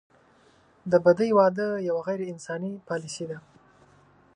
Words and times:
د 0.91 0.93
بدۍ 1.05 1.29
واده 1.37 1.67
یوه 1.89 2.01
غیر 2.07 2.21
انساني 2.31 2.73
پالیسي 2.87 3.25
ده. 3.31 3.37